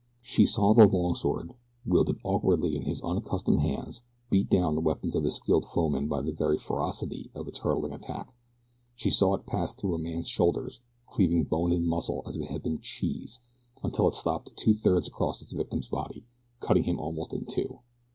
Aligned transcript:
She 0.23 0.47
saw 0.47 0.73
the 0.73 0.87
long 0.87 1.13
sword, 1.13 1.53
wielded 1.85 2.17
awkwardly 2.23 2.75
in 2.75 2.85
his 2.85 3.01
unaccustomed 3.03 3.59
hands, 3.61 4.01
beat 4.31 4.49
down 4.49 4.73
the 4.73 4.81
weapons 4.81 5.13
of 5.15 5.23
his 5.23 5.35
skilled 5.35 5.63
foemen 5.63 6.07
by 6.07 6.23
the 6.23 6.31
very 6.31 6.57
ferocity 6.57 7.29
of 7.35 7.47
its 7.47 7.59
hurtling 7.59 7.93
attack. 7.93 8.33
She 8.95 9.11
saw 9.11 9.35
it 9.35 9.45
pass 9.45 9.73
through 9.73 9.93
a 9.93 9.99
man's 9.99 10.27
shoulder, 10.27 10.71
cleaving 11.07 11.43
bone 11.43 11.71
and 11.71 11.85
muscle 11.85 12.23
as 12.25 12.35
if 12.35 12.41
they 12.41 12.47
had 12.47 12.63
been 12.63 12.79
cheese, 12.81 13.41
until 13.83 14.07
it 14.07 14.15
stopped 14.15 14.51
two 14.57 14.73
thirds 14.73 15.07
across 15.07 15.39
its 15.39 15.51
victim's 15.51 15.87
body, 15.87 16.25
cutting 16.61 16.85
him 16.85 16.97
almost 16.99 17.31
in 17.31 17.45
two. 17.45 17.81